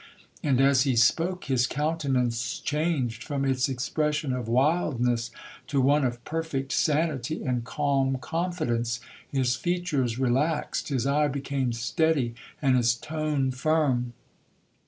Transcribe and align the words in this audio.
And, 0.41 0.59
as 0.59 0.81
he 0.81 0.95
spoke, 0.95 1.45
his 1.45 1.67
countenance 1.67 2.57
changed 2.57 3.23
from 3.23 3.45
its 3.45 3.69
expression 3.69 4.33
of 4.33 4.47
wildness 4.47 5.29
to 5.67 5.79
one 5.79 6.03
of 6.03 6.23
perfect 6.25 6.71
sanity 6.71 7.43
and 7.43 7.63
calm 7.63 8.17
confidence,—his 8.17 9.55
features 9.55 10.17
relaxed, 10.17 10.89
his 10.89 11.05
eye 11.05 11.27
became 11.27 11.71
steady, 11.71 12.33
and 12.63 12.75
his 12.75 12.95
tone 12.95 13.51
firm. 13.51 14.13